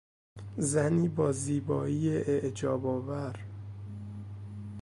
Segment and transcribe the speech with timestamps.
[0.57, 3.35] زنی با زیبایی اعجابآور